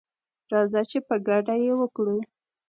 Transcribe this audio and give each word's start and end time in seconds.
راځه 0.51 0.81
چي 0.89 0.99
په 1.07 1.15
ګډه 1.27 1.55
یې 1.63 1.73
وکړو 1.79 2.17